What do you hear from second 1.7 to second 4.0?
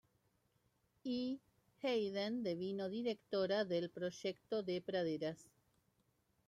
Hayden devino directora del